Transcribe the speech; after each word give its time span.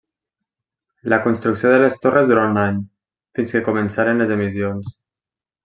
La 1.13 1.19
construcció 1.25 1.73
de 1.73 1.77
les 1.83 1.99
torres 2.07 2.31
durà 2.33 2.47
un 2.53 2.59
any, 2.63 2.81
fins 3.41 3.55
que 3.59 3.63
començaren 3.71 4.25
les 4.25 4.35
emissions. 4.41 4.93